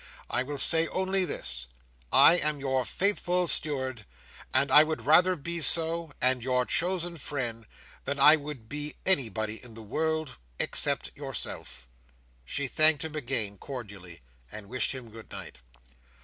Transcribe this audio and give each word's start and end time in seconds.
I 0.31 0.41
will 0.41 0.57
say 0.57 0.87
only 0.87 1.25
this: 1.25 1.67
I 2.11 2.37
am 2.39 2.59
your 2.59 2.85
faithful 2.85 3.47
steward; 3.47 4.07
and 4.51 4.71
I 4.71 4.83
would 4.83 5.05
rather 5.05 5.35
be 5.35 5.61
so, 5.61 6.09
and 6.19 6.41
your 6.43 6.65
chosen 6.65 7.17
friend, 7.17 7.67
than 8.05 8.19
I 8.19 8.35
would 8.35 8.67
be 8.67 8.95
anybody 9.05 9.63
in 9.63 9.75
the 9.75 9.83
world, 9.83 10.37
except 10.57 11.11
yourself." 11.15 11.87
She 12.43 12.65
thanked 12.67 13.03
him 13.05 13.13
again, 13.13 13.59
cordially, 13.59 14.21
and 14.51 14.69
wished 14.69 14.91
him 14.91 15.11
good 15.11 15.31
night. 15.31 15.57